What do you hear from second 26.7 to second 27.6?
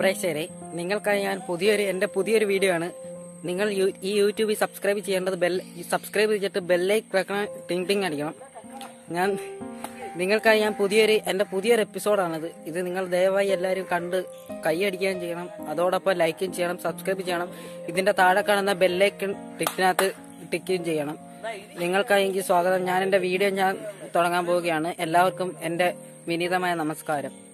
നമസ്കാരം.